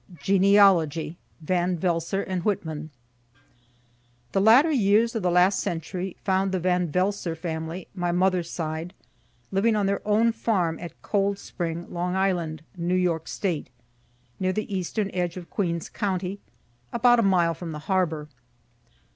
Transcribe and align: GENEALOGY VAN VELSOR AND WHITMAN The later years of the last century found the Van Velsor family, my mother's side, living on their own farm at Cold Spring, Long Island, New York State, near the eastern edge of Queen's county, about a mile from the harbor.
GENEALOGY 0.17 1.15
VAN 1.41 1.77
VELSOR 1.77 2.23
AND 2.23 2.43
WHITMAN 2.43 2.89
The 4.31 4.41
later 4.41 4.71
years 4.71 5.13
of 5.13 5.21
the 5.21 5.29
last 5.29 5.59
century 5.59 6.17
found 6.23 6.51
the 6.51 6.59
Van 6.59 6.91
Velsor 6.91 7.37
family, 7.37 7.87
my 7.93 8.11
mother's 8.11 8.49
side, 8.49 8.95
living 9.51 9.75
on 9.75 9.85
their 9.85 10.01
own 10.03 10.31
farm 10.31 10.79
at 10.79 10.99
Cold 11.03 11.37
Spring, 11.37 11.85
Long 11.87 12.15
Island, 12.15 12.63
New 12.75 12.95
York 12.95 13.27
State, 13.27 13.69
near 14.39 14.53
the 14.53 14.75
eastern 14.75 15.11
edge 15.13 15.37
of 15.37 15.51
Queen's 15.51 15.87
county, 15.87 16.39
about 16.91 17.19
a 17.19 17.21
mile 17.21 17.53
from 17.53 17.71
the 17.71 17.77
harbor. 17.85 18.27